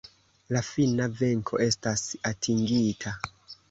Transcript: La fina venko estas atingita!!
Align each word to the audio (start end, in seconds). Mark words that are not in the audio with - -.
La 0.55 0.63
fina 0.69 1.07
venko 1.21 1.63
estas 1.69 2.09
atingita!! 2.35 3.19